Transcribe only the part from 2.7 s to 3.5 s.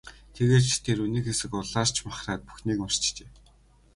мартжээ.